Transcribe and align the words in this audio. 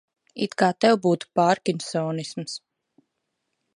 It 0.45 0.55
kā 0.61 0.69
tev 0.85 0.97
būtu 1.03 1.29
pārkinsonisms. 1.39 2.57